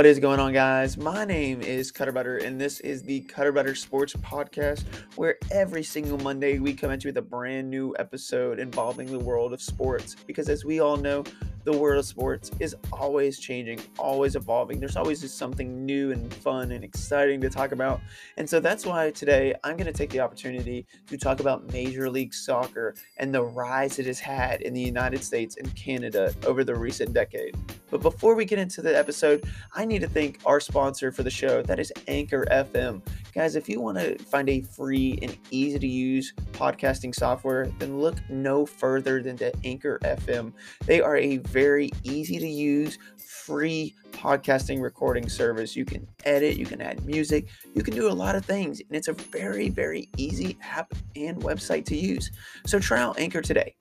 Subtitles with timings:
[0.00, 0.96] What is going on, guys?
[0.96, 4.84] My name is Cutter Butter, and this is the Cutter Butter Sports Podcast,
[5.16, 9.18] where every single Monday we come at you with a brand new episode involving the
[9.18, 10.16] world of sports.
[10.26, 11.22] Because as we all know,
[11.64, 14.80] the world of sports is always changing, always evolving.
[14.80, 18.00] There's always just something new and fun and exciting to talk about.
[18.36, 22.08] And so that's why today I'm going to take the opportunity to talk about Major
[22.08, 26.64] League Soccer and the rise it has had in the United States and Canada over
[26.64, 27.56] the recent decade.
[27.90, 31.30] But before we get into the episode, I need to thank our sponsor for the
[31.30, 31.62] show.
[31.62, 33.02] That is Anchor FM.
[33.34, 38.00] Guys, if you want to find a free and easy to use podcasting software, then
[38.00, 40.52] look no further than to Anchor FM.
[40.86, 45.74] They are a very easy to use, free podcasting recording service.
[45.74, 48.96] You can edit, you can add music, you can do a lot of things, and
[48.96, 52.30] it's a very, very easy app and website to use.
[52.66, 53.74] So try out Anchor today.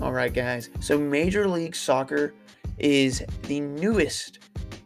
[0.00, 0.68] All right, guys.
[0.80, 2.34] So Major League Soccer
[2.78, 4.40] is the newest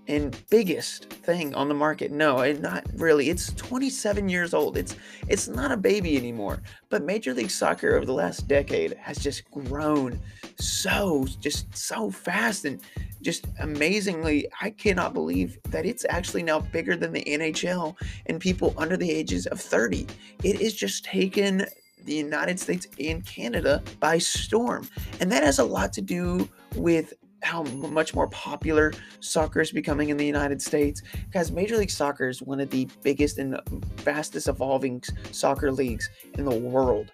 [0.09, 2.13] and biggest thing on the market.
[2.13, 3.29] No, not really.
[3.29, 4.77] It's 27 years old.
[4.77, 4.97] It's
[5.29, 6.63] it's not a baby anymore.
[6.89, 10.21] But Major League Soccer over the last decade has just grown
[10.59, 12.81] so just so fast and
[13.23, 18.75] just amazingly, I cannot believe that it's actually now bigger than the NHL and people
[18.77, 20.07] under the ages of 30.
[20.45, 21.67] It is just taken
[22.05, 24.89] the United States and Canada by storm.
[25.21, 30.09] And that has a lot to do with how much more popular soccer is becoming
[30.09, 31.03] in the United States.
[31.33, 36.09] Guys, Major League Soccer is one of the biggest and um, fastest evolving soccer leagues
[36.39, 37.13] in the world.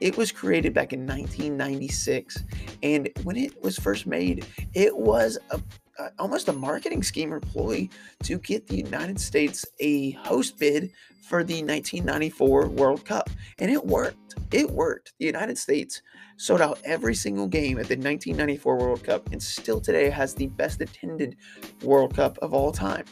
[0.00, 2.42] It was created back in 1996,
[2.82, 5.60] and when it was first made, it was a,
[6.02, 7.90] a, almost a marketing scheme employee
[8.24, 10.90] to get the United States a host bid
[11.22, 14.34] for the 1994 World Cup, and it worked.
[14.50, 15.14] It worked.
[15.18, 16.02] The United States
[16.36, 20.48] sold out every single game at the 1994 World Cup, and still today has the
[20.48, 21.36] best attended
[21.82, 23.04] World Cup of all time.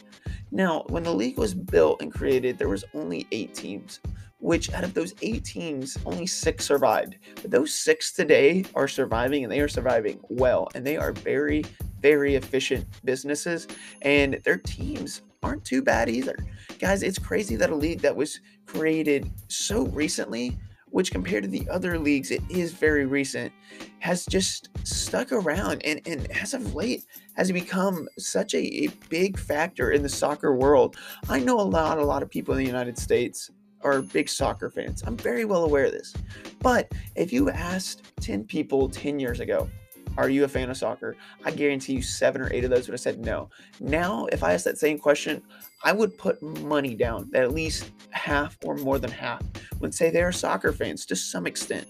[0.51, 4.01] Now, when the league was built and created, there was only eight teams
[4.41, 7.15] which out of those eight teams, only six survived.
[7.41, 10.67] But those six today are surviving and they are surviving well.
[10.73, 11.63] And they are very,
[12.01, 13.67] very efficient businesses.
[14.01, 16.35] And their teams aren't too bad either.
[16.79, 20.57] Guys, it's crazy that a league that was created so recently,
[20.89, 23.51] which compared to the other leagues, it is very recent,
[23.99, 29.37] has just stuck around and, and as of late has become such a, a big
[29.37, 30.97] factor in the soccer world.
[31.29, 33.49] I know a lot, a lot of people in the United States
[33.83, 35.03] are big soccer fans.
[35.05, 36.13] I'm very well aware of this.
[36.59, 39.69] But if you asked 10 people 10 years ago,
[40.17, 41.15] are you a fan of soccer?
[41.45, 43.49] I guarantee you seven or eight of those would have said no.
[43.79, 45.41] Now, if I asked that same question,
[45.83, 49.41] I would put money down that at least half or more than half
[49.79, 51.87] would say they're soccer fans to some extent.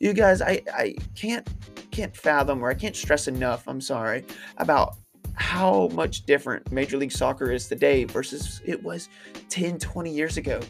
[0.00, 1.48] You guys, I, I can't
[1.90, 4.24] can't fathom or I can't stress enough, I'm sorry,
[4.56, 4.96] about
[5.34, 9.08] how much different Major League Soccer is today versus it was
[9.48, 10.60] 10, 20 years ago.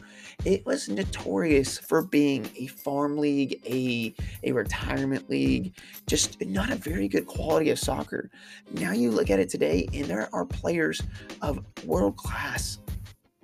[0.44, 5.74] It was notorious for being a farm league, a, a retirement league,
[6.06, 8.30] just not a very good quality of soccer.
[8.72, 11.00] Now you look at it today, and there are players
[11.42, 12.78] of world class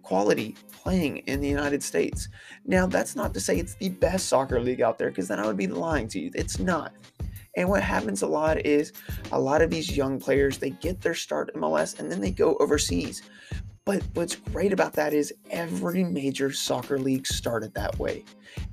[0.03, 2.29] quality playing in the United States.
[2.65, 5.47] Now, that's not to say it's the best soccer league out there, because then I
[5.47, 6.31] would be lying to you.
[6.35, 6.93] It's not.
[7.57, 8.93] And what happens a lot is
[9.33, 12.57] a lot of these young players, they get their start MLS and then they go
[12.61, 13.23] overseas.
[13.87, 18.25] But what's great about that is every major soccer league started that way.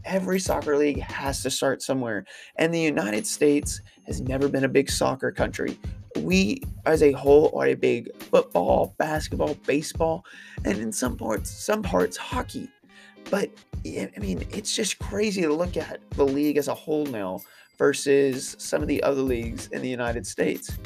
[0.06, 2.26] Every soccer league has to start somewhere.
[2.58, 5.80] And the United States has never been a big soccer country.
[6.18, 10.26] We, as a whole, are a big football, basketball, baseball,
[10.66, 12.70] and in some parts, some parts, hockey.
[13.30, 13.50] But
[13.86, 17.42] I mean, it's just crazy to look at the league as a whole now
[17.78, 20.78] versus some of the other leagues in the United States.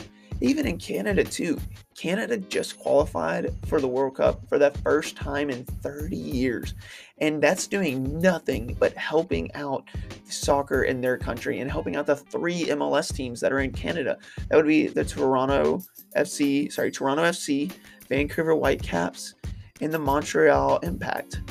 [0.42, 1.60] Even in Canada, too.
[1.96, 6.74] Canada just qualified for the World Cup for the first time in 30 years.
[7.20, 9.84] And that's doing nothing but helping out
[10.26, 14.18] soccer in their country and helping out the three MLS teams that are in Canada.
[14.50, 15.82] That would be the Toronto
[16.18, 17.72] FC, sorry, Toronto FC,
[18.10, 19.36] Vancouver Whitecaps,
[19.80, 21.42] and the Montreal Impact.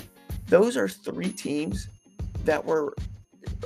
[0.49, 1.89] Those are three teams
[2.45, 2.95] that were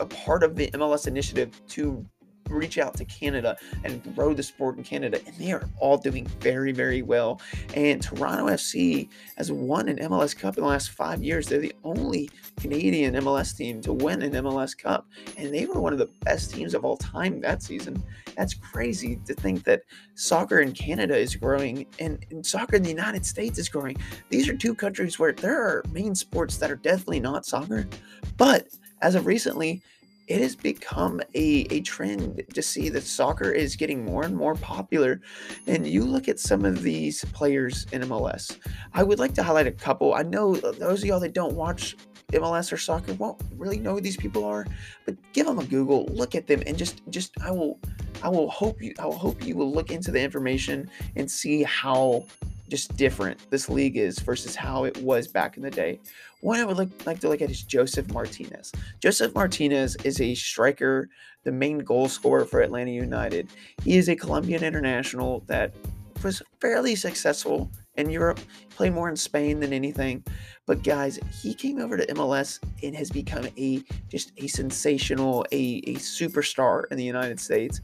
[0.00, 2.04] a part of the MLS initiative to
[2.49, 5.20] reach out to Canada and grow the sport in Canada.
[5.26, 7.41] And they are all doing very, very well.
[7.75, 11.46] And Toronto FC has won an MLS Cup in the last five years.
[11.46, 12.31] They're the only
[12.61, 15.06] Canadian MLS team to win an MLS Cup.
[15.37, 18.02] And they were one of the best teams of all time that season.
[18.37, 19.82] That's crazy to think that
[20.14, 23.96] soccer in Canada is growing and, and soccer in the United States is growing.
[24.29, 27.87] These are two countries where there are main sports that are definitely not soccer.
[28.37, 28.69] But
[29.02, 29.82] as of recently,
[30.26, 34.54] it has become a, a trend to see that soccer is getting more and more
[34.54, 35.20] popular.
[35.66, 38.58] And you look at some of these players in MLS.
[38.92, 40.14] I would like to highlight a couple.
[40.14, 41.96] I know uh, those of y'all that don't watch
[42.32, 44.66] MLS or soccer won't really know who these people are,
[45.04, 47.78] but give them a Google, look at them, and just just I will
[48.22, 51.62] I will hope you I will hope you will look into the information and see
[51.62, 52.24] how
[52.69, 56.00] just different this league is versus how it was back in the day.
[56.40, 58.72] One I would like, like to look at is Josef Martinez.
[59.00, 61.08] Josef Martinez is a striker,
[61.44, 63.49] the main goal scorer for Atlanta United.
[63.82, 65.75] He is a Colombian international that
[66.22, 70.25] was fairly successful in Europe, played more in Spain than anything.
[70.67, 75.82] But guys, he came over to MLS and has become a just a sensational, a,
[75.87, 77.81] a superstar in the United States.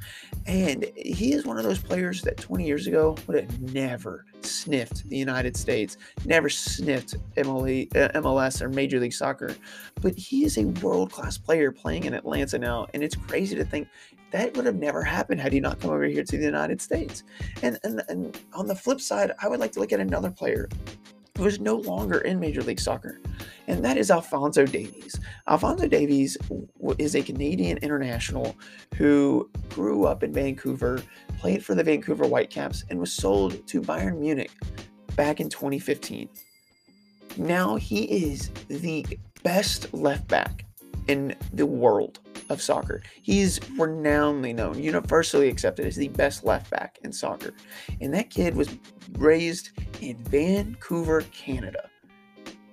[0.46, 5.08] And he is one of those players that 20 years ago would have never sniffed
[5.08, 9.54] the United States, never sniffed MLS uh, or Major League Soccer.
[10.00, 12.86] But he is a world class player playing in Atlanta now.
[12.94, 13.88] And it's crazy to think
[14.30, 17.24] that would have never happened had he not come over here to the United States.
[17.62, 20.68] And, and, and on the flip side, I would like to look at another player
[21.36, 23.18] who is no longer in Major League Soccer,
[23.66, 25.18] and that is Alphonso Davies.
[25.48, 26.36] Alphonso Davies
[26.98, 28.54] is a Canadian international
[28.96, 31.02] who grew up in Vancouver,
[31.38, 34.50] played for the Vancouver Whitecaps, and was sold to Bayern Munich
[35.16, 36.28] back in 2015.
[37.38, 39.06] Now he is the
[39.42, 40.66] best left back
[41.08, 43.02] in the world of soccer.
[43.22, 47.54] He's renownedly known, universally accepted as the best left back in soccer.
[48.00, 48.76] And that kid was
[49.12, 49.70] raised
[50.00, 51.88] in Vancouver, Canada.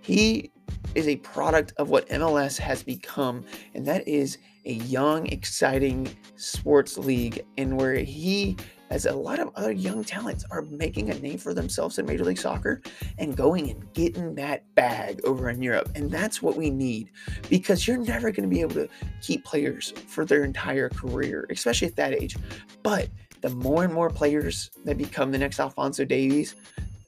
[0.02, 0.52] He
[0.96, 6.98] is a product of what MLS has become, and that is a young, exciting sports
[6.98, 8.58] league, and where he
[8.90, 12.24] as a lot of other young talents are making a name for themselves in Major
[12.24, 12.82] League Soccer
[13.18, 15.90] and going and getting that bag over in Europe.
[15.96, 17.10] And that's what we need
[17.50, 18.88] because you're never going to be able to
[19.22, 22.38] keep players for their entire career, especially at that age.
[22.84, 23.10] But
[23.42, 26.56] the more and more players that become the next Alphonso Davies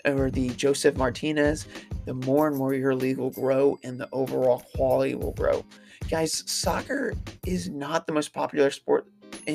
[0.06, 1.66] or the Josef Martinez,
[2.06, 5.66] the more and more your league will grow and the overall quality will grow.
[6.10, 7.14] Guys, soccer
[7.46, 9.06] is not the most popular sport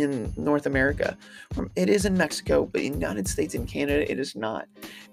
[0.01, 1.17] in North America.
[1.77, 4.67] It is in Mexico, but in the United States and Canada, it is not.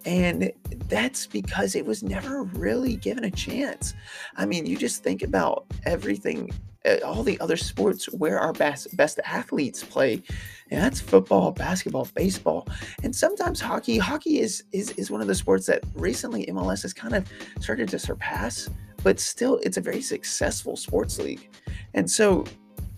[0.05, 0.51] And
[0.87, 3.93] that's because it was never really given a chance.
[4.35, 6.51] I mean, you just think about everything,
[6.85, 10.21] uh, all the other sports where our best, best athletes play.
[10.69, 12.67] And that's football, basketball, baseball,
[13.03, 13.97] and sometimes hockey.
[13.97, 17.27] Hockey is, is, is one of the sports that recently MLS has kind of
[17.59, 18.69] started to surpass,
[19.03, 21.49] but still, it's a very successful sports league.
[21.93, 22.45] And so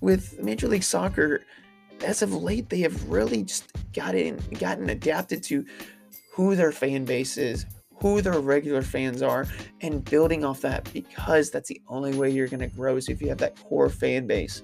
[0.03, 1.45] with Major League Soccer,
[2.03, 5.65] as of late, they have really just gotten gotten adapted to
[6.33, 9.47] who their fan base is, who their regular fans are,
[9.81, 13.21] and building off that because that's the only way you're going to grow is if
[13.21, 14.61] you have that core fan base.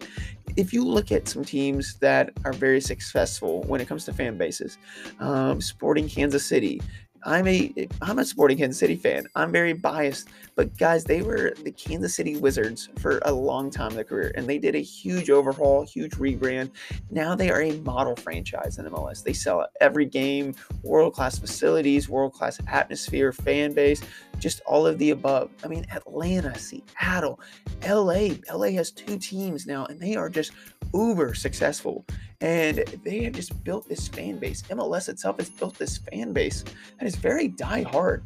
[0.58, 4.38] If you look at some teams that are very successful when it comes to fan
[4.38, 4.78] bases,
[5.20, 6.82] um, Sporting Kansas City,
[7.24, 9.28] I'm a I'm a Sporting Kansas City fan.
[9.36, 13.90] I'm very biased, but guys, they were the Kansas City Wizards for a long time
[13.90, 16.72] in their career, and they did a huge overhaul, huge rebrand.
[17.12, 19.24] Now they are a model franchise in MLS.
[19.24, 24.02] They sell every game, world class facilities, world class atmosphere, fan base,
[24.38, 25.50] just all of the above.
[25.64, 27.40] I mean, Atlanta, Seattle,
[27.88, 28.30] LA.
[28.52, 30.52] LA has two teams now, and they are just
[30.94, 32.06] uber successful.
[32.42, 34.62] And they have just built this fan base.
[34.64, 36.64] MLS itself has built this fan base
[37.00, 38.24] that is very die-hard.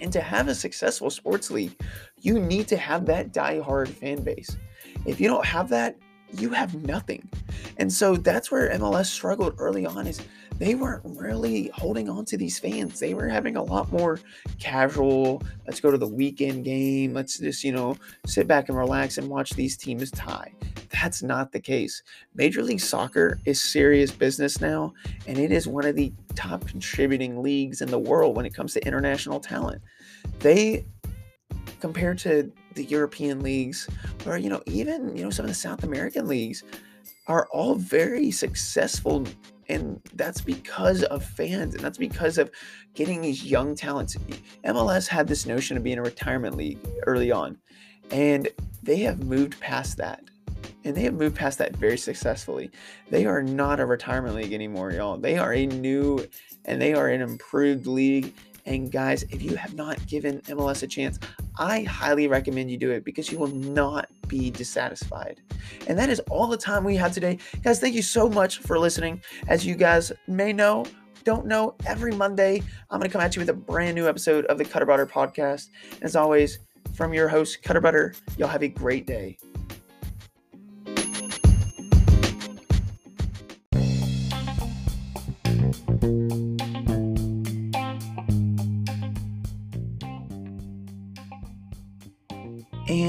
[0.00, 1.74] And to have a successful sports league,
[2.20, 4.56] you need to have that die-hard fan base.
[5.06, 5.96] If you don't have that,
[6.38, 7.28] you have nothing.
[7.78, 10.20] And so that's where MLS struggled early on is
[10.58, 12.98] they weren't really holding on to these fans.
[12.98, 14.18] They were having a lot more
[14.58, 19.18] casual, let's go to the weekend game, let's just, you know, sit back and relax
[19.18, 20.52] and watch these teams tie.
[21.00, 22.02] That's not the case.
[22.34, 24.94] Major League Soccer is serious business now,
[25.26, 28.72] and it is one of the top contributing leagues in the world when it comes
[28.74, 29.82] to international talent.
[30.38, 30.86] They
[31.80, 33.88] compared to the European leagues
[34.24, 36.64] or you know even you know some of the South American leagues
[37.26, 39.26] are all very successful
[39.68, 42.50] and that's because of fans and that's because of
[42.94, 44.16] getting these young talents
[44.64, 47.58] mls had this notion of being a retirement league early on
[48.10, 48.48] and
[48.82, 50.22] they have moved past that
[50.86, 52.70] and they have moved past that very successfully.
[53.10, 55.16] They are not a retirement league anymore, y'all.
[55.16, 56.24] They are a new
[56.64, 58.32] and they are an improved league.
[58.66, 61.18] And guys, if you have not given MLS a chance,
[61.58, 65.40] I highly recommend you do it because you will not be dissatisfied.
[65.88, 67.38] And that is all the time we have today.
[67.62, 69.22] Guys, thank you so much for listening.
[69.48, 70.84] As you guys may know,
[71.24, 74.44] don't know, every Monday I'm going to come at you with a brand new episode
[74.46, 75.68] of the Cutter Butter podcast.
[76.02, 76.60] As always,
[76.94, 79.36] from your host, Cutter Butter, y'all have a great day.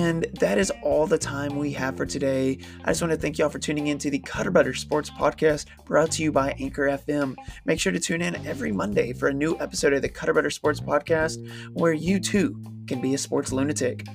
[0.07, 2.59] And that is all the time we have for today.
[2.85, 5.65] I just want to thank y'all for tuning in to the Cutter Butter Sports Podcast
[5.83, 7.35] brought to you by Anchor FM.
[7.65, 10.49] Make sure to tune in every Monday for a new episode of the Cutter Butter
[10.49, 14.07] Sports Podcast where you too can be a sports lunatic.